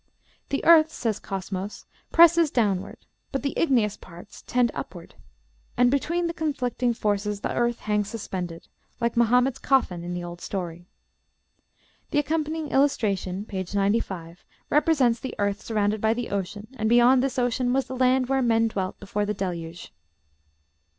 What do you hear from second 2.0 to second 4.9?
"presses downward, but the igneous parts tend